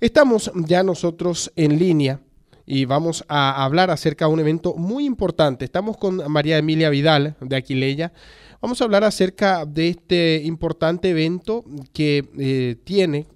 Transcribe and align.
Estamos 0.00 0.52
ya 0.54 0.84
nosotros 0.84 1.50
en 1.56 1.76
línea 1.76 2.20
y 2.64 2.84
vamos 2.84 3.24
a 3.26 3.64
hablar 3.64 3.90
acerca 3.90 4.26
de 4.26 4.32
un 4.32 4.38
evento 4.38 4.74
muy 4.74 5.04
importante. 5.04 5.64
Estamos 5.64 5.96
con 5.96 6.18
María 6.30 6.56
Emilia 6.56 6.88
Vidal 6.88 7.34
de 7.40 7.56
Aquileia. 7.56 8.12
Vamos 8.60 8.80
a 8.80 8.84
hablar 8.84 9.02
acerca 9.02 9.66
de 9.66 9.88
este 9.88 10.42
importante 10.44 11.10
evento 11.10 11.64
que 11.92 12.28
eh, 12.38 12.76
tiene 12.84 13.26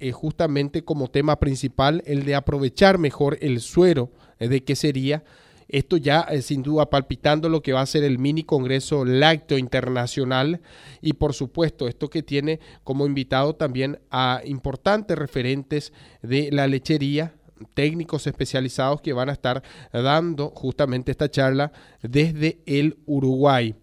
eh, 0.00 0.10
justamente 0.10 0.82
como 0.82 1.06
tema 1.06 1.38
principal 1.38 2.02
el 2.04 2.24
de 2.24 2.34
aprovechar 2.34 2.98
mejor 2.98 3.38
el 3.40 3.60
suero 3.60 4.10
eh, 4.40 4.48
de 4.48 4.64
qué 4.64 4.74
sería 4.74 5.22
esto 5.68 5.96
ya 5.96 6.22
eh, 6.22 6.42
sin 6.42 6.62
duda 6.62 6.90
palpitando 6.90 7.48
lo 7.48 7.60
que 7.60 7.72
va 7.72 7.82
a 7.82 7.86
ser 7.86 8.04
el 8.04 8.18
mini 8.18 8.42
Congreso 8.44 9.04
Lácteo 9.04 9.58
Internacional 9.58 10.60
y 11.00 11.14
por 11.14 11.34
supuesto 11.34 11.88
esto 11.88 12.08
que 12.08 12.22
tiene 12.22 12.60
como 12.84 13.06
invitado 13.06 13.54
también 13.54 14.00
a 14.10 14.40
importantes 14.44 15.18
referentes 15.18 15.92
de 16.22 16.48
la 16.52 16.66
lechería, 16.66 17.32
técnicos 17.74 18.26
especializados 18.26 19.00
que 19.00 19.12
van 19.12 19.28
a 19.28 19.32
estar 19.32 19.62
dando 19.92 20.50
justamente 20.50 21.10
esta 21.10 21.28
charla 21.30 21.72
desde 22.02 22.58
el 22.66 22.98
Uruguay. 23.06 23.74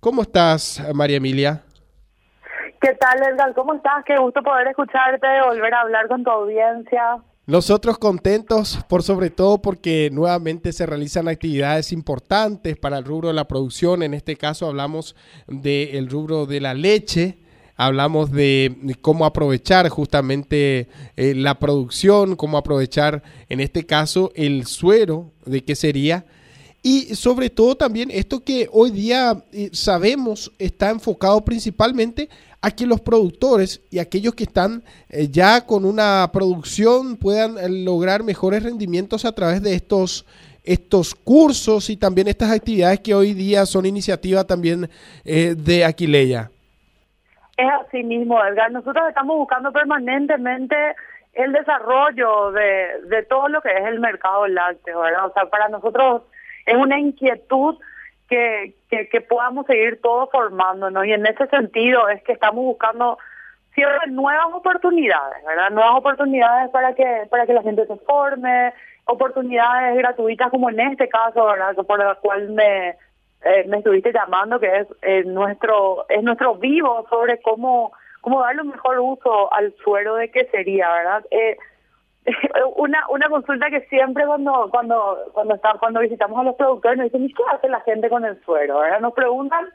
¿Cómo 0.00 0.22
estás, 0.22 0.82
María 0.94 1.18
Emilia? 1.18 1.62
¿Qué 2.80 2.94
tal, 2.94 3.22
Edgar? 3.22 3.52
¿Cómo 3.54 3.74
estás? 3.74 4.02
Qué 4.06 4.16
gusto 4.16 4.42
poder 4.42 4.68
escucharte, 4.68 5.26
volver 5.44 5.74
a 5.74 5.82
hablar 5.82 6.08
con 6.08 6.24
tu 6.24 6.30
audiencia. 6.30 7.18
Nosotros 7.50 7.98
contentos, 7.98 8.78
por 8.88 9.02
sobre 9.02 9.28
todo 9.28 9.60
porque 9.60 10.08
nuevamente 10.12 10.72
se 10.72 10.86
realizan 10.86 11.26
actividades 11.26 11.90
importantes 11.90 12.76
para 12.76 12.98
el 12.98 13.04
rubro 13.04 13.26
de 13.26 13.34
la 13.34 13.48
producción. 13.48 14.04
En 14.04 14.14
este 14.14 14.36
caso 14.36 14.68
hablamos 14.68 15.16
del 15.48 16.08
rubro 16.08 16.46
de 16.46 16.60
la 16.60 16.74
leche, 16.74 17.38
hablamos 17.74 18.30
de 18.30 18.96
cómo 19.00 19.24
aprovechar 19.24 19.88
justamente 19.88 20.86
eh, 21.16 21.34
la 21.34 21.58
producción, 21.58 22.36
cómo 22.36 22.56
aprovechar 22.56 23.24
en 23.48 23.58
este 23.58 23.84
caso 23.84 24.30
el 24.36 24.64
suero, 24.66 25.32
de 25.44 25.64
qué 25.64 25.74
sería. 25.74 26.26
Y 26.84 27.16
sobre 27.16 27.50
todo 27.50 27.74
también 27.74 28.12
esto 28.12 28.44
que 28.44 28.68
hoy 28.70 28.92
día 28.92 29.44
eh, 29.50 29.70
sabemos 29.72 30.52
está 30.60 30.90
enfocado 30.90 31.44
principalmente 31.44 32.28
a 32.62 32.70
que 32.70 32.86
los 32.86 33.00
productores 33.00 33.82
y 33.90 33.98
aquellos 33.98 34.34
que 34.34 34.44
están 34.44 34.82
eh, 35.08 35.28
ya 35.30 35.66
con 35.66 35.84
una 35.84 36.28
producción 36.32 37.16
puedan 37.16 37.56
eh, 37.56 37.68
lograr 37.68 38.22
mejores 38.22 38.62
rendimientos 38.62 39.24
a 39.24 39.32
través 39.32 39.62
de 39.62 39.74
estos 39.74 40.26
estos 40.62 41.14
cursos 41.14 41.88
y 41.88 41.96
también 41.96 42.28
estas 42.28 42.52
actividades 42.52 43.00
que 43.00 43.14
hoy 43.14 43.32
día 43.32 43.64
son 43.64 43.86
iniciativa 43.86 44.44
también 44.44 44.90
eh, 45.24 45.54
de 45.56 45.86
Aquileia. 45.86 46.50
Es 47.56 47.66
así 47.86 48.02
mismo, 48.02 48.38
Edgar. 48.44 48.70
Nosotros 48.70 49.08
estamos 49.08 49.38
buscando 49.38 49.72
permanentemente 49.72 50.76
el 51.32 51.52
desarrollo 51.52 52.52
de, 52.52 53.00
de 53.08 53.22
todo 53.22 53.48
lo 53.48 53.62
que 53.62 53.70
es 53.70 53.84
el 53.86 54.00
mercado 54.00 54.46
lácteo, 54.48 55.00
¿verdad? 55.00 55.26
O 55.26 55.32
sea, 55.32 55.46
para 55.46 55.68
nosotros 55.70 56.22
es 56.66 56.76
una 56.76 56.98
inquietud 56.98 57.76
que, 58.30 58.74
que, 59.10 59.20
podamos 59.22 59.66
seguir 59.66 60.00
todos 60.00 60.30
formándonos 60.30 61.04
y 61.04 61.12
en 61.12 61.26
ese 61.26 61.48
sentido 61.48 62.08
es 62.08 62.22
que 62.22 62.32
estamos 62.32 62.64
buscando 62.64 63.18
siempre 63.74 64.06
nuevas 64.08 64.46
oportunidades, 64.52 65.44
¿verdad? 65.44 65.70
Nuevas 65.70 65.96
oportunidades 65.96 66.70
para 66.70 66.94
que 66.94 67.26
para 67.28 67.44
que 67.44 67.54
la 67.54 67.62
gente 67.62 67.86
se 67.86 67.96
forme, 67.96 68.72
oportunidades 69.06 69.96
gratuitas 69.96 70.48
como 70.50 70.70
en 70.70 70.78
este 70.78 71.08
caso, 71.08 71.44
¿verdad? 71.44 71.74
Por 71.74 71.98
la 71.98 72.14
cual 72.14 72.50
me 72.50 72.90
eh, 73.42 73.64
me 73.66 73.78
estuviste 73.78 74.12
llamando 74.12 74.60
que 74.60 74.78
es 74.78 74.86
eh, 75.02 75.24
nuestro 75.24 76.06
es 76.08 76.22
nuestro 76.22 76.54
vivo 76.54 77.06
sobre 77.10 77.40
cómo 77.42 77.92
cómo 78.20 78.42
darle 78.42 78.62
un 78.62 78.68
mejor 78.68 79.00
uso 79.00 79.52
al 79.52 79.74
suero 79.82 80.14
de 80.14 80.30
qué 80.30 80.44
sería, 80.52 80.88
¿verdad? 80.92 81.24
Eh, 81.32 81.56
una 82.76 83.06
una 83.08 83.28
consulta 83.28 83.70
que 83.70 83.82
siempre 83.82 84.26
cuando 84.26 84.68
cuando 84.70 85.18
cuando 85.32 85.54
está, 85.54 85.74
cuando 85.78 86.00
visitamos 86.00 86.38
a 86.38 86.44
los 86.44 86.56
productores 86.56 86.98
nos 86.98 87.06
dicen 87.06 87.24
¿y 87.24 87.32
qué 87.32 87.42
hace 87.52 87.68
la 87.68 87.80
gente 87.80 88.08
con 88.08 88.24
el 88.24 88.40
suero? 88.44 88.76
Ahora 88.76 89.00
nos 89.00 89.14
preguntan 89.14 89.68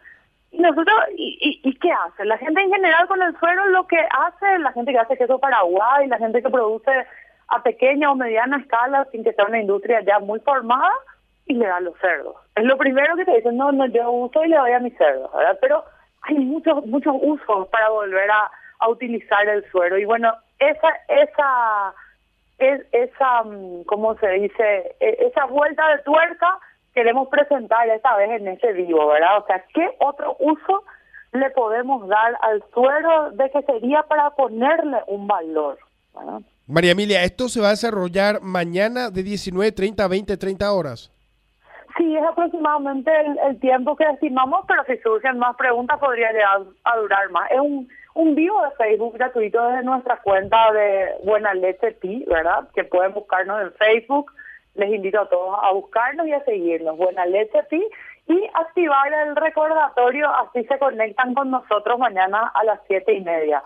y 0.51 0.59
nosotros 0.59 0.95
¿y, 1.15 1.77
qué 1.79 1.91
hace? 1.91 2.25
La 2.25 2.37
gente 2.37 2.61
en 2.61 2.71
general 2.71 3.07
con 3.07 3.21
el 3.21 3.37
suero 3.37 3.65
lo 3.67 3.87
que 3.87 3.97
hace 3.97 4.59
la 4.59 4.71
gente 4.71 4.91
que 4.91 4.99
hace 4.99 5.17
queso 5.17 5.39
paraguay, 5.39 6.07
la 6.07 6.17
gente 6.17 6.41
que 6.41 6.49
produce 6.49 6.91
a 7.47 7.61
pequeña 7.61 8.11
o 8.11 8.15
mediana 8.15 8.57
escala 8.57 9.07
sin 9.11 9.23
que 9.23 9.33
sea 9.33 9.45
una 9.45 9.59
industria 9.61 10.01
ya 10.01 10.19
muy 10.19 10.39
formada 10.39 10.91
y 11.45 11.53
le 11.53 11.67
da 11.67 11.77
a 11.77 11.81
los 11.81 11.97
cerdos. 11.99 12.35
Es 12.55 12.63
lo 12.63 12.75
primero 12.77 13.15
que 13.15 13.25
te 13.25 13.35
dicen, 13.35 13.55
no, 13.55 13.71
no, 13.71 13.85
yo 13.85 14.09
uso 14.09 14.43
y 14.43 14.49
le 14.49 14.57
doy 14.57 14.71
a 14.71 14.79
mis 14.79 14.97
cerdos. 14.97 15.29
Pero 15.61 15.83
hay 16.23 16.35
muchos 16.39 16.85
muchos 16.87 17.15
usos 17.21 17.67
para 17.67 17.89
volver 17.89 18.29
a 18.31 18.89
utilizar 18.89 19.47
el 19.47 19.63
suero 19.71 19.97
y 19.97 20.05
bueno, 20.05 20.33
esa 20.59 20.89
esa 21.07 21.93
es 22.57 22.81
esa, 22.91 23.43
mm, 23.43 23.83
¿cómo 23.85 24.15
se 24.17 24.27
dice? 24.29 24.95
E, 24.99 25.27
esa 25.27 25.45
vuelta 25.45 25.87
de 25.89 26.03
tuerca 26.03 26.59
queremos 26.93 27.27
presentar 27.27 27.87
esta 27.89 28.15
vez 28.15 28.29
en 28.39 28.47
ese 28.47 28.71
vivo, 28.73 29.07
¿verdad? 29.07 29.39
O 29.39 29.45
sea, 29.45 29.63
¿qué 29.73 29.89
otro 29.99 30.37
uso 30.39 30.83
le 31.33 31.49
podemos 31.51 32.07
dar 32.07 32.37
al 32.41 32.63
suero 32.73 33.31
de 33.31 33.49
que 33.51 33.61
sería 33.63 34.03
para 34.03 34.29
ponerle 34.31 34.99
un 35.07 35.27
valor? 35.27 35.77
María 36.65 36.91
Emilia, 36.91 37.23
¿esto 37.23 37.49
se 37.49 37.59
va 37.59 37.67
a 37.67 37.71
desarrollar 37.71 38.41
mañana 38.41 39.09
de 39.09 39.21
19.30 39.21 39.99
a 39.99 40.07
20.30 40.07 40.73
horas? 40.73 41.11
Sí, 41.97 42.15
es 42.15 42.23
aproximadamente 42.23 43.11
el, 43.21 43.37
el, 43.49 43.59
tiempo 43.59 43.95
que 43.95 44.05
estimamos, 44.05 44.65
pero 44.67 44.83
si 44.85 44.97
surgen 44.97 45.37
más 45.37 45.55
preguntas 45.57 45.99
podría 45.99 46.31
llegar 46.31 46.61
a 46.83 46.97
durar 46.97 47.29
más. 47.31 47.51
Es 47.51 47.59
un 47.59 47.87
un 48.15 48.33
vivo 48.33 48.61
de 48.63 48.71
Facebook 48.71 49.13
gratuito 49.13 49.61
desde 49.67 49.83
nuestra 49.83 50.17
cuenta 50.21 50.71
de 50.71 51.15
Buena 51.23 51.53
Leche 51.53 51.91
Ti, 51.91 52.25
¿verdad? 52.27 52.67
Que 52.73 52.85
pueden 52.85 53.13
buscarnos 53.13 53.61
en 53.61 53.73
Facebook. 53.73 54.31
Les 54.73 54.89
invito 54.93 55.21
a 55.21 55.29
todos 55.29 55.57
a 55.61 55.71
buscarnos 55.73 56.25
y 56.25 56.31
a 56.31 56.43
seguirnos. 56.45 56.97
Buena 56.97 57.25
Leche 57.25 57.61
Ti 57.69 57.85
y 58.27 58.49
activar 58.53 59.13
el 59.13 59.35
recordatorio, 59.35 60.29
así 60.29 60.63
se 60.65 60.79
conectan 60.79 61.33
con 61.35 61.51
nosotros 61.51 61.99
mañana 61.99 62.51
a 62.55 62.63
las 62.63 62.79
siete 62.87 63.13
y 63.13 63.21
media. 63.21 63.61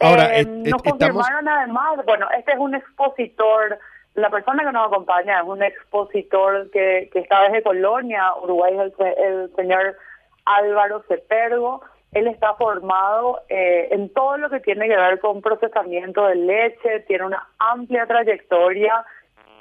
Ahora, 0.00 0.38
eh, 0.38 0.46
nos 0.46 0.82
confirmaron 0.82 1.48
además, 1.48 1.98
bueno, 2.06 2.28
este 2.38 2.52
es 2.52 2.58
un 2.58 2.74
expositor, 2.76 3.78
la 4.14 4.30
persona 4.30 4.64
que 4.64 4.72
nos 4.72 4.86
acompaña 4.86 5.40
es 5.40 5.46
un 5.46 5.62
expositor 5.62 6.70
que, 6.70 7.10
que 7.12 7.18
está 7.18 7.42
desde 7.42 7.62
Colonia, 7.64 8.32
Uruguay, 8.42 8.78
el, 8.78 8.94
el 9.18 9.54
señor 9.56 9.96
Álvaro 10.44 11.02
Cepergo 11.08 11.82
él 12.12 12.26
está 12.26 12.54
formado 12.54 13.40
eh, 13.48 13.88
en 13.90 14.12
todo 14.12 14.38
lo 14.38 14.48
que 14.50 14.60
tiene 14.60 14.88
que 14.88 14.96
ver 14.96 15.20
con 15.20 15.42
procesamiento 15.42 16.26
de 16.26 16.36
leche, 16.36 17.00
tiene 17.00 17.26
una 17.26 17.46
amplia 17.58 18.06
trayectoria, 18.06 19.04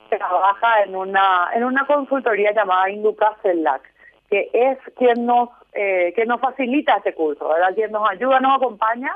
trabaja 0.09 0.83
en 0.83 0.95
una 0.95 1.49
en 1.53 1.65
una 1.65 1.85
consultoría 1.85 2.53
llamada 2.53 2.89
Induca 2.89 3.35
Celac, 3.41 3.81
que 4.29 4.49
es 4.53 4.77
quien 4.95 5.25
nos 5.25 5.49
eh, 5.73 6.13
que 6.15 6.25
nos 6.25 6.39
facilita 6.39 6.97
este 6.97 7.13
curso, 7.13 7.49
¿verdad? 7.49 7.75
Quien 7.75 7.91
nos 7.91 8.09
ayuda, 8.09 8.39
nos 8.39 8.57
acompaña 8.57 9.13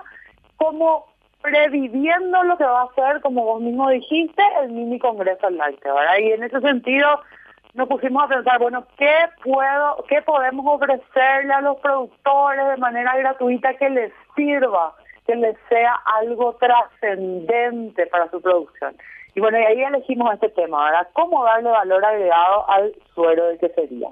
como 0.57 1.07
previviendo 1.41 2.43
lo 2.43 2.57
que 2.57 2.65
va 2.65 2.83
a 2.83 2.93
ser, 2.93 3.21
como 3.21 3.43
vos 3.43 3.61
mismo 3.61 3.89
dijiste, 3.89 4.43
el 4.61 4.71
mini 4.71 4.99
congreso 4.99 5.49
lácteo, 5.49 5.95
¿verdad? 5.95 6.17
Y 6.19 6.33
en 6.33 6.43
ese 6.43 6.59
sentido 6.59 7.21
nos 7.73 7.87
pusimos 7.87 8.23
a 8.23 8.27
pensar, 8.27 8.59
bueno, 8.59 8.85
¿qué 8.97 9.13
puedo, 9.43 10.03
qué 10.09 10.21
podemos 10.21 10.65
ofrecerle 10.67 11.53
a 11.53 11.61
los 11.61 11.77
productores 11.77 12.67
de 12.67 12.77
manera 12.77 13.15
gratuita 13.17 13.73
que 13.75 13.89
les 13.89 14.13
sirva, 14.35 14.93
que 15.25 15.35
les 15.35 15.55
sea 15.69 15.95
algo 16.19 16.53
trascendente 16.55 18.07
para 18.07 18.29
su 18.29 18.41
producción? 18.41 18.95
Y 19.35 19.39
bueno, 19.39 19.59
y 19.59 19.63
ahí 19.63 19.81
elegimos 19.81 20.33
este 20.33 20.49
tema, 20.49 20.85
¿verdad? 20.85 21.07
¿Cómo 21.13 21.43
darle 21.45 21.69
valor 21.69 22.03
agregado 22.03 22.69
al 22.69 22.93
suero 23.15 23.47
de 23.47 23.57
quesería? 23.59 24.09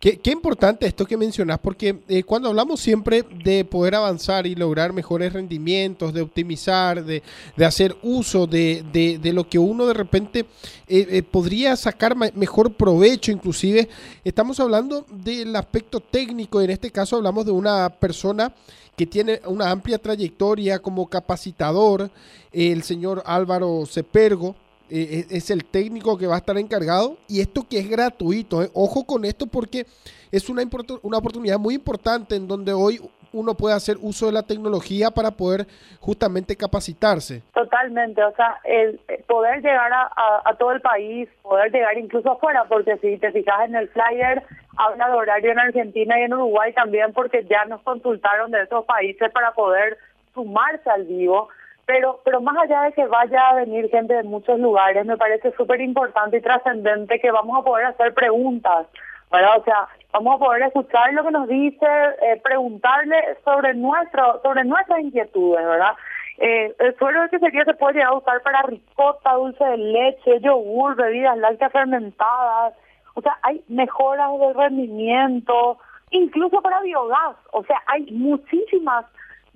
Qué, 0.00 0.20
importante 0.30 0.86
esto 0.86 1.04
que 1.06 1.16
mencionas, 1.16 1.58
porque 1.58 1.98
eh, 2.08 2.22
cuando 2.22 2.48
hablamos 2.50 2.78
siempre 2.78 3.24
de 3.42 3.64
poder 3.64 3.96
avanzar 3.96 4.46
y 4.46 4.54
lograr 4.54 4.92
mejores 4.92 5.32
rendimientos, 5.32 6.14
de 6.14 6.20
optimizar, 6.20 7.04
de, 7.04 7.24
de 7.56 7.64
hacer 7.64 7.96
uso 8.02 8.46
de, 8.46 8.84
de, 8.92 9.32
lo 9.32 9.48
que 9.48 9.58
uno 9.58 9.86
de 9.86 9.94
repente 9.94 10.46
eh, 10.86 11.06
eh, 11.10 11.22
podría 11.24 11.74
sacar 11.74 12.14
mejor 12.14 12.74
provecho, 12.74 13.32
inclusive 13.32 13.88
estamos 14.22 14.60
hablando 14.60 15.04
del 15.10 15.56
aspecto 15.56 15.98
técnico, 15.98 16.60
en 16.60 16.70
este 16.70 16.92
caso 16.92 17.16
hablamos 17.16 17.44
de 17.44 17.50
una 17.50 17.88
persona 17.88 18.54
que 18.94 19.04
tiene 19.04 19.40
una 19.46 19.68
amplia 19.68 19.98
trayectoria 19.98 20.78
como 20.78 21.08
capacitador, 21.08 22.08
el 22.52 22.84
señor 22.84 23.24
Álvaro 23.26 23.84
Cepergo, 23.84 24.54
eh, 24.90 25.26
es 25.30 25.50
el 25.50 25.64
técnico 25.64 26.16
que 26.16 26.26
va 26.26 26.36
a 26.36 26.38
estar 26.38 26.56
encargado 26.58 27.18
y 27.28 27.40
esto 27.40 27.66
que 27.68 27.78
es 27.78 27.88
gratuito. 27.88 28.62
Eh. 28.62 28.70
Ojo 28.74 29.04
con 29.04 29.24
esto 29.24 29.46
porque 29.46 29.86
es 30.30 30.48
una, 30.48 30.62
una 31.02 31.18
oportunidad 31.18 31.58
muy 31.58 31.74
importante 31.74 32.36
en 32.36 32.48
donde 32.48 32.72
hoy 32.72 33.00
uno 33.32 33.54
puede 33.54 33.74
hacer 33.74 33.96
uso 34.00 34.26
de 34.26 34.32
la 34.32 34.42
tecnología 34.42 35.10
para 35.10 35.30
poder 35.30 35.66
justamente 36.00 36.56
capacitarse. 36.56 37.42
Totalmente, 37.52 38.22
o 38.22 38.34
sea, 38.34 38.58
el 38.64 39.00
poder 39.26 39.60
llegar 39.62 39.92
a, 39.92 40.54
todo 40.58 40.72
el 40.72 40.80
país, 40.80 41.28
poder 41.42 41.70
llegar 41.70 41.96
incluso 41.98 42.32
afuera, 42.32 42.64
porque 42.68 42.96
si 42.98 43.18
te 43.18 43.30
fijas 43.32 43.68
en 43.68 43.76
el 43.76 43.88
flyer, 43.88 44.42
habla 44.76 45.08
de 45.08 45.14
horario 45.14 45.52
en 45.52 45.58
Argentina 45.58 46.18
y 46.18 46.22
en 46.24 46.34
Uruguay 46.34 46.72
también, 46.72 47.12
porque 47.12 47.44
ya 47.44 47.64
nos 47.66 47.82
consultaron 47.82 48.50
de 48.50 48.62
esos 48.62 48.84
países 48.84 49.30
para 49.32 49.52
poder 49.52 49.98
sumarse 50.34 50.88
al 50.88 51.04
vivo 51.04 51.48
Pero, 51.88 52.20
pero 52.22 52.42
más 52.42 52.54
allá 52.58 52.82
de 52.82 52.92
que 52.92 53.06
vaya 53.06 53.48
a 53.48 53.54
venir 53.54 53.88
gente 53.88 54.12
de 54.12 54.22
muchos 54.22 54.60
lugares, 54.60 55.06
me 55.06 55.16
parece 55.16 55.52
súper 55.52 55.80
importante 55.80 56.36
y 56.36 56.42
trascendente 56.42 57.18
que 57.18 57.30
vamos 57.30 57.58
a 57.58 57.64
poder 57.64 57.86
hacer 57.86 58.12
preguntas, 58.12 58.86
¿verdad? 59.32 59.58
O 59.58 59.64
sea, 59.64 59.88
vamos 60.12 60.34
a 60.34 60.44
poder 60.44 60.62
escuchar 60.64 61.14
lo 61.14 61.24
que 61.24 61.30
nos 61.30 61.48
dice, 61.48 61.86
eh, 62.20 62.38
preguntarle 62.44 63.16
sobre 63.42 63.72
nuestro, 63.72 64.38
sobre 64.42 64.64
nuestras 64.64 65.00
inquietudes, 65.00 65.64
¿verdad? 65.66 65.94
Eh, 66.36 66.74
el 66.78 66.94
suelo 66.98 67.22
de 67.22 67.30
quesería 67.30 67.64
se 67.64 67.72
puede 67.72 67.94
llegar 67.94 68.12
a 68.12 68.18
usar 68.18 68.42
para 68.42 68.60
ricota, 68.64 69.32
dulce 69.32 69.64
de 69.64 69.78
leche, 69.78 70.40
yogur, 70.40 70.94
bebidas 70.94 71.38
lácteas 71.38 71.72
fermentadas. 71.72 72.74
O 73.14 73.22
sea, 73.22 73.38
hay 73.40 73.64
mejoras 73.68 74.38
de 74.38 74.52
rendimiento, 74.52 75.78
incluso 76.10 76.60
para 76.60 76.82
biogás. 76.82 77.36
O 77.52 77.64
sea, 77.64 77.82
hay 77.86 78.04
muchísimas 78.12 79.06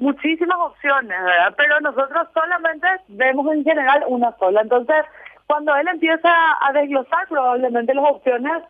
muchísimas 0.02 0.58
opciones, 0.58 1.16
¿verdad? 1.24 1.54
Pero 1.56 1.80
nosotros 1.80 2.28
solamente 2.34 2.86
vemos 3.08 3.52
en 3.52 3.64
general 3.64 4.04
una 4.08 4.36
sola. 4.38 4.60
Entonces, 4.60 5.04
cuando 5.46 5.74
él 5.76 5.88
empieza 5.88 6.30
a 6.60 6.72
desglosar 6.72 7.28
probablemente 7.28 7.94
las 7.94 8.04
opciones, 8.10 8.62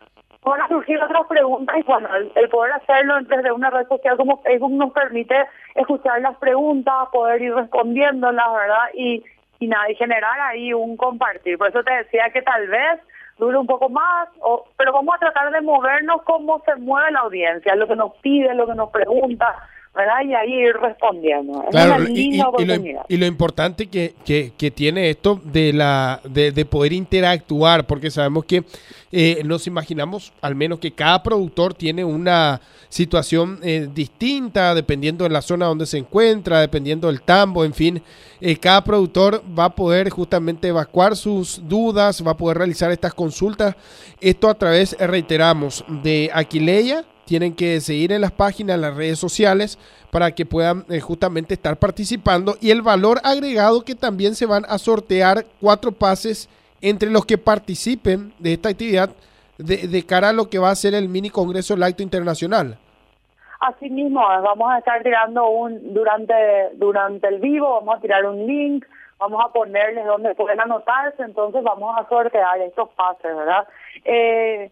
van 0.43 0.61
a 0.61 0.67
surgir 0.67 1.01
otras 1.01 1.25
preguntas 1.27 1.75
y 1.77 1.83
bueno, 1.83 2.09
el, 2.35 2.49
poder 2.49 2.73
hacerlo 2.73 3.15
desde 3.21 3.51
una 3.51 3.69
red 3.69 3.87
social 3.87 4.17
como 4.17 4.41
Facebook 4.41 4.73
nos 4.73 4.91
permite 4.91 5.35
escuchar 5.75 6.21
las 6.21 6.35
preguntas, 6.37 7.07
poder 7.11 7.41
ir 7.41 7.55
respondiéndolas, 7.55 8.53
¿verdad? 8.53 8.89
Y, 8.93 9.23
y 9.59 9.67
nada, 9.67 9.89
y 9.89 9.95
generar 9.95 10.39
ahí 10.41 10.73
un 10.73 10.97
compartir. 10.97 11.57
Por 11.57 11.69
eso 11.69 11.83
te 11.83 11.93
decía 11.93 12.29
que 12.31 12.41
tal 12.41 12.67
vez 12.67 12.99
dure 13.39 13.57
un 13.57 13.67
poco 13.67 13.89
más, 13.89 14.29
pero 14.77 14.91
vamos 14.91 15.15
a 15.15 15.19
tratar 15.19 15.51
de 15.51 15.61
movernos 15.61 16.21
como 16.23 16.61
se 16.65 16.75
mueve 16.75 17.11
la 17.11 17.21
audiencia, 17.21 17.75
lo 17.75 17.87
que 17.87 17.95
nos 17.95 18.13
pide, 18.17 18.53
lo 18.53 18.67
que 18.67 18.75
nos 18.75 18.89
pregunta, 18.91 19.55
¿verdad? 19.95 20.23
Y 20.25 20.33
ahí 20.33 20.53
ir 20.53 20.75
respondiendo. 20.75 21.63
Claro, 21.69 22.03
y, 22.07 22.37
lo, 23.17 23.25
importante 23.25 23.87
que, 23.87 24.15
que, 24.25 24.71
tiene 24.71 25.09
esto 25.09 25.39
de, 25.43 25.71
la, 25.71 26.19
de, 26.23 26.65
poder 26.65 26.93
interactuar, 26.93 27.85
porque 27.85 28.09
sabemos 28.09 28.45
que 28.45 28.63
eh, 29.11 29.43
nos 29.45 29.67
imaginamos 29.67 30.33
al 30.41 30.55
menos 30.55 30.79
que 30.79 30.93
cada 30.93 31.21
productor 31.21 31.75
tiene 31.75 32.03
una 32.03 32.59
situación 32.89 33.59
eh, 33.61 33.87
distinta, 33.93 34.73
dependiendo 34.73 35.25
de 35.25 35.29
la 35.29 35.43
zona 35.43 35.67
donde 35.67 35.85
se 35.85 35.99
encuentra, 35.99 36.61
dependiendo 36.61 37.07
del 37.07 37.21
tambo, 37.21 37.63
en 37.63 37.73
fin, 37.73 38.01
eh, 38.41 38.57
cada 38.57 38.83
productor 38.83 39.43
va 39.57 39.65
a 39.65 39.75
poder 39.75 40.09
justamente 40.09 40.69
evacuar 40.69 41.15
sus 41.15 41.61
dudas, 41.67 42.25
va 42.25 42.31
a 42.31 42.37
poder 42.37 42.57
realizar 42.57 42.91
estas 42.91 43.13
consultas. 43.13 43.75
Esto 44.19 44.49
a 44.49 44.55
través, 44.55 44.97
reiteramos, 44.99 45.85
de 45.87 46.31
Aquileia 46.33 47.05
tienen 47.25 47.55
que 47.55 47.79
seguir 47.79 48.11
en 48.11 48.21
las 48.21 48.31
páginas, 48.31 48.75
en 48.75 48.81
las 48.81 48.95
redes 48.95 49.19
sociales, 49.19 49.77
para 50.11 50.31
que 50.31 50.45
puedan 50.45 50.85
eh, 50.89 50.99
justamente 50.99 51.53
estar 51.53 51.77
participando. 51.77 52.55
Y 52.61 52.71
el 52.71 52.81
valor 52.81 53.19
agregado 53.23 53.83
que 53.83 53.95
también 53.95 54.35
se 54.35 54.45
van 54.45 54.63
a 54.67 54.77
sortear 54.77 55.45
cuatro 55.59 55.91
pases 55.91 56.49
entre 56.81 57.09
los 57.09 57.25
que 57.25 57.37
participen 57.37 58.33
de 58.39 58.53
esta 58.53 58.69
actividad 58.69 59.09
de, 59.57 60.05
cara 60.05 60.29
a 60.29 60.33
lo 60.33 60.49
que 60.49 60.59
va 60.59 60.69
a 60.69 60.75
ser 60.75 60.93
el 60.93 61.07
mini 61.07 61.29
Congreso 61.29 61.75
Lacto 61.77 62.03
Internacional. 62.03 62.77
Así 63.59 63.89
mismo, 63.89 64.19
vamos 64.19 64.71
a 64.71 64.79
estar 64.79 65.01
tirando 65.01 65.47
un, 65.47 65.93
durante, 65.93 66.33
durante 66.73 67.27
el 67.29 67.39
vivo, 67.39 67.75
vamos 67.75 67.95
a 67.97 68.01
tirar 68.01 68.25
un 68.25 68.45
link, 68.45 68.85
vamos 69.17 69.41
a 69.43 69.53
ponerles 69.53 70.05
donde 70.05 70.35
pueden 70.35 70.59
anotarse, 70.59 71.23
entonces 71.23 71.63
vamos 71.63 71.95
a 71.97 72.07
sortear 72.09 72.59
estos 72.59 72.89
pases, 72.89 73.33
¿verdad? 73.35 73.65
Eh, 74.03 74.69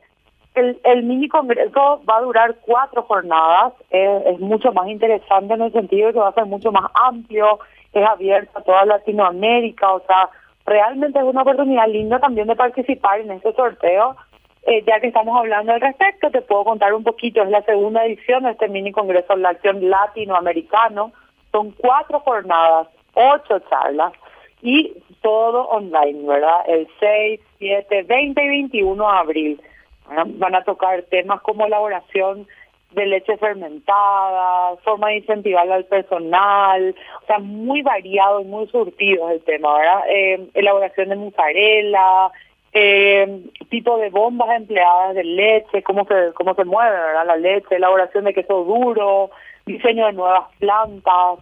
el, 0.56 0.80
el 0.84 1.04
mini 1.04 1.28
congreso 1.30 2.02
va 2.10 2.18
a 2.18 2.22
durar 2.22 2.56
cuatro 2.62 3.04
jornadas, 3.04 3.74
es, 3.90 4.40
mucho 4.40 4.72
más 4.74 4.88
interesante 4.88 5.54
en 5.54 5.62
el 5.62 5.72
sentido 5.72 6.08
de 6.08 6.14
que 6.14 6.20
va 6.20 6.30
a 6.30 6.34
ser 6.34 6.46
mucho 6.46 6.72
más 6.72 6.92
amplio, 6.94 7.60
es 7.94 8.08
abierto 8.08 8.60
a 8.60 8.64
toda 8.64 8.86
Latinoamérica, 8.86 9.92
o 9.94 10.02
sea, 10.06 10.30
realmente 10.66 11.20
es 11.20 11.26
una 11.26 11.42
oportunidad 11.42 11.88
linda 11.88 12.20
también 12.20 12.48
de 12.48 12.56
participar 12.56 13.22
en 13.22 13.32
este 13.32 13.54
sorteo. 13.54 14.16
Eh, 14.64 14.84
ya 14.86 15.00
que 15.00 15.08
estamos 15.08 15.36
hablando 15.36 15.74
al 15.74 15.82
respecto, 15.82 16.30
te 16.30 16.42
puedo 16.42 16.64
contar 16.66 16.94
un 16.94 17.04
poquito, 17.04 17.42
es 17.42 17.50
la 17.50 17.64
segunda 17.64 18.06
edición 18.06 18.44
de 18.44 18.52
este 18.52 18.68
mini 18.68 18.92
congreso 18.92 19.36
la 19.36 19.50
acción 19.50 19.90
latinoamericano, 19.90 21.12
son 21.52 21.72
cuatro 21.72 22.20
jornadas, 22.20 22.88
ocho 23.16 23.60
charlas 23.70 24.14
y 24.62 24.94
todo 25.22 25.64
online, 25.70 26.28
¿verdad? 26.28 26.62
El 26.68 26.88
6, 27.00 27.40
7, 27.58 28.04
20 28.04 28.44
y 28.44 28.48
21 28.48 29.04
de 29.04 29.18
abril. 29.18 29.62
Van 30.38 30.56
a 30.56 30.64
tocar 30.64 31.04
temas 31.04 31.42
como 31.42 31.66
elaboración 31.66 32.48
de 32.92 33.06
leche 33.06 33.38
fermentada, 33.38 34.76
forma 34.84 35.10
de 35.10 35.18
incentivar 35.18 35.70
al 35.72 35.86
personal, 35.86 36.96
o 37.24 37.26
sea, 37.26 37.40
muy 37.40 37.82
variado 37.82 38.42
y 38.42 38.46
muy 38.46 38.68
surtido 38.68 39.30
el 39.30 39.42
tema, 39.44 39.78
¿verdad? 39.78 40.04
Eh, 40.10 40.50
elaboración 40.54 41.10
de 41.10 41.16
mozzarella, 41.16 42.32
eh, 42.74 43.44
tipo 43.70 43.98
de 43.98 44.10
bombas 44.10 44.50
empleadas 44.56 45.16
de 45.16 45.24
leche, 45.24 45.84
cómo 45.84 46.06
se, 46.06 46.34
cómo 46.34 46.54
se 46.54 46.66
mueve, 46.66 46.98
¿verdad? 46.98 47.26
La 47.26 47.38
leche, 47.38 47.76
elaboración 47.76 48.26
de 48.26 48.34
queso 48.34 48.64
duro, 48.66 49.32
diseño 49.66 50.08
de 50.08 50.14
nuevas 50.14 50.50
plantas, 50.60 51.40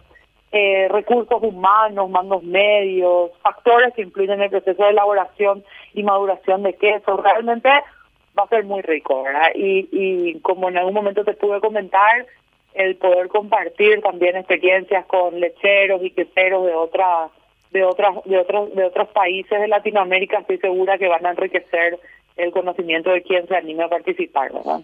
eh, 0.52 0.88
recursos 0.90 1.42
humanos, 1.42 2.10
mandos 2.10 2.42
medios, 2.42 3.30
factores 3.42 3.94
que 3.94 4.02
influyen 4.02 4.34
en 4.34 4.42
el 4.42 4.50
proceso 4.50 4.82
de 4.82 4.90
elaboración 4.90 5.64
y 5.94 6.02
maduración 6.02 6.62
de 6.62 6.74
queso. 6.74 7.16
Realmente 7.16 7.70
va 8.40 8.44
a 8.44 8.48
ser 8.48 8.64
muy 8.64 8.82
rico, 8.82 9.22
¿verdad? 9.22 9.50
Y, 9.54 10.38
como 10.40 10.68
en 10.68 10.78
algún 10.78 10.94
momento 10.94 11.24
te 11.24 11.34
pude 11.34 11.60
comentar, 11.60 12.26
el 12.74 12.96
poder 12.96 13.28
compartir 13.28 14.00
también 14.00 14.36
experiencias 14.36 15.04
con 15.06 15.38
lecheros 15.40 16.02
y 16.04 16.10
queseros 16.10 16.66
de 16.66 16.74
otras 16.74 17.30
de 17.72 17.84
otras 17.84 18.24
de 18.24 18.38
otros 18.38 18.74
de 18.74 18.84
otros 18.84 19.08
países 19.08 19.60
de 19.60 19.68
Latinoamérica 19.68 20.38
estoy 20.38 20.58
segura 20.58 20.98
que 20.98 21.08
van 21.08 21.26
a 21.26 21.30
enriquecer 21.30 21.98
el 22.36 22.52
conocimiento 22.52 23.10
de 23.10 23.22
quien 23.22 23.46
se 23.48 23.56
anime 23.56 23.84
a 23.84 23.88
participar, 23.88 24.52
¿verdad? 24.52 24.80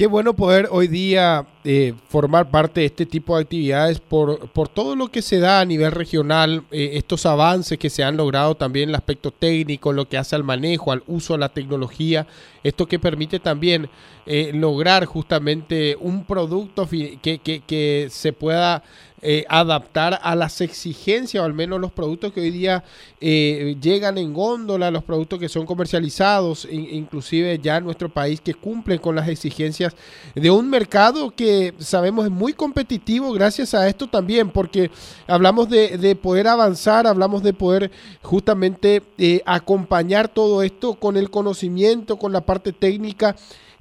Qué 0.00 0.06
bueno 0.06 0.34
poder 0.34 0.68
hoy 0.70 0.88
día 0.88 1.46
eh, 1.62 1.92
formar 2.08 2.50
parte 2.50 2.80
de 2.80 2.86
este 2.86 3.04
tipo 3.04 3.36
de 3.36 3.42
actividades 3.42 4.00
por, 4.00 4.48
por 4.48 4.66
todo 4.66 4.96
lo 4.96 5.08
que 5.08 5.20
se 5.20 5.40
da 5.40 5.60
a 5.60 5.64
nivel 5.66 5.92
regional, 5.92 6.62
eh, 6.70 6.92
estos 6.94 7.26
avances 7.26 7.76
que 7.78 7.90
se 7.90 8.02
han 8.02 8.16
logrado 8.16 8.54
también 8.54 8.84
en 8.84 8.88
el 8.88 8.94
aspecto 8.94 9.30
técnico, 9.30 9.92
lo 9.92 10.08
que 10.08 10.16
hace 10.16 10.34
al 10.34 10.42
manejo, 10.42 10.90
al 10.90 11.02
uso 11.06 11.34
de 11.34 11.40
la 11.40 11.50
tecnología, 11.50 12.26
esto 12.62 12.86
que 12.86 12.98
permite 12.98 13.40
también 13.40 13.88
eh, 14.26 14.52
lograr 14.54 15.06
justamente 15.06 15.96
un 15.98 16.24
producto 16.24 16.86
que, 16.88 17.18
que, 17.40 18.08
se 18.10 18.32
pueda 18.32 18.82
eh, 19.22 19.44
adaptar 19.48 20.20
a 20.22 20.34
las 20.34 20.60
exigencias, 20.60 21.42
o 21.42 21.44
al 21.44 21.52
menos 21.52 21.80
los 21.80 21.90
productos 21.90 22.32
que 22.32 22.40
hoy 22.40 22.50
día 22.50 22.84
eh, 23.20 23.76
llegan 23.80 24.18
en 24.18 24.32
góndola, 24.32 24.90
los 24.90 25.04
productos 25.04 25.38
que 25.38 25.48
son 25.48 25.66
comercializados, 25.66 26.68
inclusive 26.70 27.58
ya 27.58 27.78
en 27.78 27.84
nuestro 27.84 28.08
país, 28.08 28.40
que 28.40 28.54
cumplen 28.54 28.98
con 28.98 29.16
las 29.16 29.28
exigencias 29.28 29.94
de 30.34 30.50
un 30.50 30.70
mercado 30.70 31.30
que 31.32 31.74
sabemos 31.78 32.26
es 32.26 32.30
muy 32.30 32.52
competitivo 32.52 33.32
gracias 33.32 33.74
a 33.74 33.88
esto 33.88 34.06
también, 34.06 34.50
porque 34.50 34.90
hablamos 35.26 35.68
de, 35.68 36.16
poder 36.22 36.46
avanzar, 36.46 37.06
hablamos 37.06 37.42
de 37.42 37.52
poder 37.52 37.90
justamente 38.22 39.02
acompañar 39.44 40.28
todo 40.28 40.62
esto 40.62 40.94
con 40.94 41.16
el 41.16 41.30
conocimiento, 41.30 42.16
con 42.16 42.32
la 42.32 42.42
parte 42.50 42.72
técnica 42.72 43.36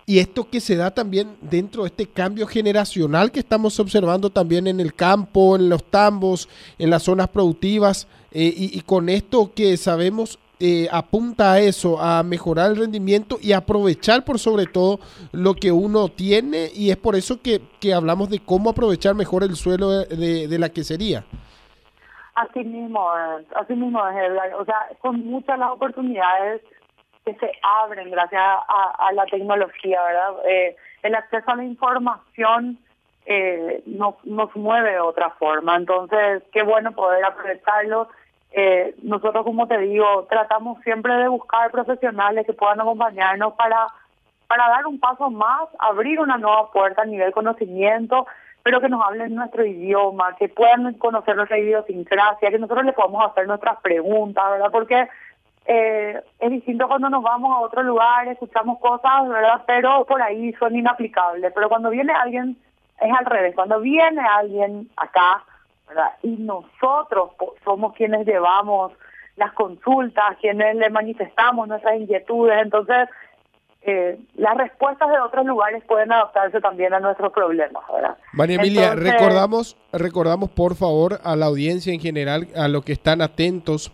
y 0.06 0.20
esto 0.20 0.48
que 0.48 0.60
se 0.60 0.76
da 0.76 0.92
también 0.92 1.38
dentro 1.42 1.82
de 1.82 1.88
este 1.88 2.06
cambio 2.06 2.46
generacional 2.46 3.32
que 3.32 3.40
estamos 3.40 3.80
observando 3.80 4.30
también 4.30 4.68
en 4.68 4.80
el 4.80 4.94
campo, 4.94 5.56
en 5.56 5.70
los 5.70 5.84
tambos, 5.86 6.48
en 6.78 6.92
las 6.92 7.02
zonas 7.02 7.30
productivas, 7.30 8.08
eh, 8.32 8.54
y, 8.56 8.82
con 8.82 9.10
esto 9.10 9.52
que 9.56 9.76
sabemos 9.76 10.38
eh, 10.60 10.88
apunta 10.92 11.54
a 11.54 11.60
eso, 11.60 12.00
a 12.00 12.22
mejorar 12.22 12.70
el 12.70 12.78
rendimiento 12.78 13.38
y 13.42 13.54
aprovechar 13.54 14.24
por 14.24 14.38
sobre 14.38 14.68
todo 14.68 15.00
lo 15.32 15.56
que 15.56 15.72
uno 15.72 16.10
tiene, 16.10 16.70
y 16.76 16.92
es 16.92 16.98
por 16.98 17.16
eso 17.16 17.42
que, 17.42 17.60
que 17.80 17.96
hablamos 17.96 18.30
de 18.30 18.38
cómo 18.38 18.70
aprovechar 18.70 19.16
mejor 19.16 19.44
el 19.44 19.56
suelo 19.56 19.90
de, 19.90 20.48
de, 20.48 20.60
la 20.60 20.70
quesería. 20.70 21.24
Así 22.36 22.64
mismo, 22.64 23.10
así 23.56 23.74
mismo, 23.74 24.00
o 24.00 24.66
sea, 24.66 24.88
son 25.02 25.26
muchas 25.26 25.58
las 25.58 25.72
oportunidades 25.72 26.62
que 27.34 27.46
se 27.46 27.52
abren 27.62 28.10
gracias 28.12 28.42
a, 28.42 29.12
la 29.14 29.26
tecnología, 29.26 30.02
¿verdad? 30.04 30.34
Eh, 30.48 30.76
el 31.04 31.16
acceso 31.16 31.52
a 31.52 31.56
la 31.56 31.64
información 31.64 32.78
eh, 33.26 33.84
nos, 33.86 34.16
mueve 34.56 34.92
de 34.92 35.00
otra 35.00 35.30
forma, 35.32 35.76
entonces 35.76 36.44
qué 36.52 36.64
bueno 36.64 36.92
poder 36.94 37.24
aprovecharlo. 37.24 38.10
Eh, 38.52 38.96
nosotros, 39.04 39.44
como 39.44 39.68
te 39.68 39.78
digo, 39.78 40.26
tratamos 40.30 40.82
siempre 40.84 41.14
de 41.14 41.28
buscar 41.28 41.70
profesionales 41.70 42.46
que 42.46 42.54
puedan 42.54 42.82
acompañarnos 42.82 43.54
para, 43.54 43.88
para 44.48 44.70
dar 44.70 44.88
un 44.88 45.00
paso 45.00 45.30
más, 45.30 45.70
abrir 45.78 46.20
una 46.20 46.38
nueva 46.38 46.72
puerta 46.72 47.04
a 47.04 47.06
nivel 47.06 47.32
conocimiento, 47.32 48.26
pero 48.64 48.82
que 48.82 48.90
nos 48.90 49.06
hablen 49.06 49.36
nuestro 49.36 49.64
idioma, 49.64 50.36
que 50.36 50.50
puedan 50.50 50.94
conocer 50.96 51.36
nuestra 51.36 51.60
idiosincrasia, 51.60 52.50
que 52.50 52.60
nosotros 52.60 52.86
le 52.86 52.94
podamos 52.94 53.30
hacer 53.30 53.48
nuestras 53.48 53.80
preguntas, 53.82 54.44
¿verdad? 54.52 54.72
Porque 54.72 55.08
eh, 55.72 56.20
es 56.40 56.50
distinto 56.50 56.88
cuando 56.88 57.12
nos 57.12 57.22
vamos 57.22 57.56
a 57.56 57.60
otro 57.60 57.84
lugar, 57.84 58.28
escuchamos 58.28 58.80
cosas, 58.80 59.30
¿verdad? 59.30 59.62
Pero 59.68 60.04
por 60.04 60.20
ahí 60.20 60.52
son 60.54 60.76
inaplicables. 60.76 61.52
Pero 61.54 61.70
cuando 61.70 61.92
viene 61.92 62.12
alguien, 62.12 62.58
es 63.00 63.12
al 63.16 63.26
revés. 63.26 63.54
Cuando 63.54 63.80
viene 63.80 64.20
alguien 64.20 64.90
acá, 64.98 65.44
Y 66.24 66.38
nosotros 66.38 67.32
somos 67.64 67.94
quienes 67.94 68.26
llevamos 68.26 68.94
las 69.36 69.54
consultas, 69.54 70.38
quienes 70.42 70.76
le 70.76 70.90
manifestamos 70.90 71.68
nuestras 71.68 72.00
inquietudes. 72.00 72.64
Entonces, 72.64 73.08
eh, 73.84 74.20
las 74.38 74.58
respuestas 74.58 75.08
de 75.10 75.20
otros 75.20 75.46
lugares 75.46 75.84
pueden 75.88 76.12
adaptarse 76.12 76.60
también 76.62 76.96
a 76.96 77.00
nuestros 77.00 77.32
problemas, 77.32 77.84
¿verdad? 77.94 78.18
María 78.34 78.56
Emilia, 78.56 78.96
recordamos, 78.96 79.78
recordamos 79.94 80.50
por 80.50 80.76
favor 80.76 81.20
a 81.24 81.36
la 81.36 81.46
audiencia 81.46 81.94
en 81.94 82.00
general, 82.00 82.48
a 82.56 82.68
los 82.68 82.84
que 82.84 82.94
están 82.94 83.22
atentos 83.22 83.92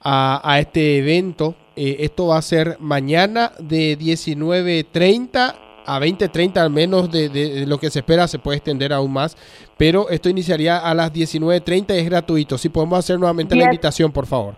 a, 0.00 0.58
este 0.60 0.98
evento. 0.98 1.54
Eh, 1.74 1.96
esto 2.00 2.28
va 2.28 2.38
a 2.38 2.42
ser 2.42 2.76
mañana 2.80 3.52
de 3.58 3.98
19.30 3.98 5.66
a 5.86 6.00
20.30 6.00 6.56
al 6.58 6.70
menos 6.70 7.10
de, 7.10 7.64
lo 7.66 7.78
que 7.78 7.90
se 7.90 8.00
espera, 8.00 8.26
se 8.26 8.38
puede 8.38 8.58
extender 8.58 8.92
aún 8.92 9.12
más, 9.12 9.36
pero 9.78 10.08
esto 10.10 10.28
iniciaría 10.28 10.78
a 10.78 10.94
las 10.94 11.12
19.30 11.12 11.94
y 11.94 11.98
es 11.98 12.10
gratuito. 12.10 12.58
Si 12.58 12.68
podemos 12.68 12.98
hacer 12.98 13.18
nuevamente 13.18 13.54
la 13.54 13.64
invitación, 13.64 14.12
por 14.12 14.26
favor. 14.26 14.56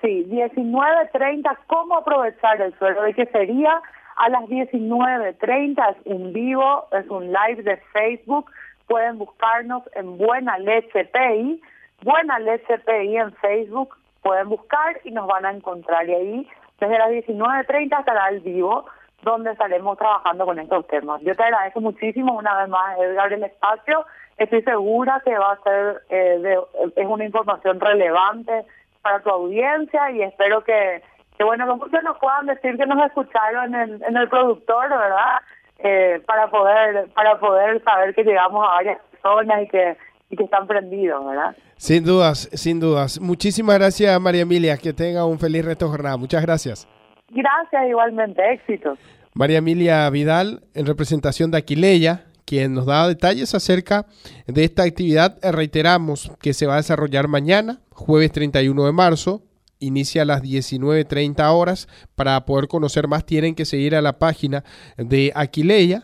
Sí, 0.00 0.26
19.30, 0.28 1.58
¿cómo 1.66 1.98
aprovechar 1.98 2.60
el 2.60 2.76
suelo? 2.78 3.02
¿De 3.02 3.14
qué 3.14 3.26
sería? 3.26 3.80
A 4.16 4.28
las 4.28 4.44
19.30 4.44 5.90
es 5.90 5.96
un 6.06 6.32
vivo, 6.32 6.86
es 6.92 7.08
un 7.08 7.26
live 7.26 7.62
de 7.62 7.76
Facebook. 7.92 8.50
Pueden 8.88 9.18
buscarnos 9.18 9.82
en 9.94 10.18
Buena 10.18 10.58
Leche 10.58 11.04
PI, 11.04 11.60
Buena 12.02 12.38
Leche 12.40 12.78
PI 12.78 13.16
en 13.16 13.32
Facebook. 13.34 13.96
Pueden 14.22 14.48
buscar 14.48 15.00
y 15.04 15.10
nos 15.10 15.26
van 15.26 15.44
a 15.46 15.52
encontrar. 15.52 16.08
Y 16.08 16.14
ahí, 16.14 16.48
desde 16.80 16.98
las 16.98 17.10
19.30 17.10 17.98
estará 17.98 18.28
el 18.28 18.40
vivo, 18.40 18.86
donde 19.22 19.52
estaremos 19.52 19.98
trabajando 19.98 20.44
con 20.44 20.58
estos 20.58 20.86
temas. 20.88 21.20
Yo 21.22 21.34
te 21.34 21.42
agradezco 21.42 21.80
muchísimo 21.80 22.34
una 22.34 22.56
vez 22.60 22.68
más, 22.68 22.98
Edgar, 22.98 23.32
el 23.32 23.44
espacio. 23.44 24.04
Estoy 24.36 24.62
segura 24.62 25.20
que 25.24 25.36
va 25.36 25.52
a 25.52 25.62
ser, 25.62 26.02
eh, 26.10 26.56
es 26.96 27.06
una 27.06 27.24
información 27.24 27.78
relevante 27.78 28.64
para 29.02 29.20
tu 29.20 29.30
audiencia 29.30 30.10
y 30.10 30.22
espero 30.22 30.62
que 30.64 31.02
bueno, 31.44 31.66
que 31.66 31.74
muchos 31.74 32.02
nos 32.02 32.18
puedan 32.18 32.46
decir 32.46 32.76
que 32.76 32.86
nos 32.86 33.04
escucharon 33.04 33.74
en, 33.74 34.02
en 34.02 34.16
el 34.16 34.28
productor, 34.28 34.88
¿verdad? 34.88 35.40
Eh, 35.78 36.22
para 36.26 36.48
poder 36.48 37.08
para 37.10 37.38
poder 37.38 37.82
saber 37.82 38.14
que 38.14 38.24
llegamos 38.24 38.64
a 38.64 38.74
varias 38.74 39.00
personas 39.10 39.62
y 39.62 39.68
que, 39.68 39.96
y 40.32 40.36
que 40.36 40.44
están 40.44 40.66
prendidos, 40.66 41.24
¿verdad? 41.26 41.54
Sin 41.76 42.04
dudas, 42.04 42.48
sin 42.54 42.80
dudas. 42.80 43.20
Muchísimas 43.20 43.78
gracias, 43.78 44.18
María 44.18 44.42
Emilia. 44.42 44.78
Que 44.78 44.94
tenga 44.94 45.26
un 45.26 45.38
feliz 45.38 45.62
resto 45.62 45.84
de 45.84 45.90
jornada. 45.90 46.16
Muchas 46.16 46.40
gracias. 46.40 46.88
Gracias, 47.28 47.88
igualmente. 47.88 48.42
Éxito. 48.50 48.96
María 49.34 49.58
Emilia 49.58 50.08
Vidal, 50.08 50.62
en 50.72 50.86
representación 50.86 51.50
de 51.50 51.58
Aquileia, 51.58 52.24
quien 52.46 52.72
nos 52.72 52.86
da 52.86 53.06
detalles 53.06 53.54
acerca 53.54 54.06
de 54.46 54.64
esta 54.64 54.84
actividad. 54.84 55.36
Reiteramos 55.42 56.32
que 56.40 56.54
se 56.54 56.66
va 56.66 56.74
a 56.74 56.78
desarrollar 56.78 57.28
mañana, 57.28 57.80
jueves 57.90 58.32
31 58.32 58.86
de 58.86 58.92
marzo, 58.92 59.42
inicia 59.80 60.22
a 60.22 60.24
las 60.24 60.42
19.30 60.42 61.46
horas. 61.52 61.88
Para 62.14 62.42
poder 62.46 62.68
conocer 62.68 63.06
más 63.06 63.26
tienen 63.26 63.54
que 63.54 63.66
seguir 63.66 63.94
a 63.96 64.00
la 64.00 64.18
página 64.18 64.64
de 64.96 65.30
Aquileia 65.34 66.00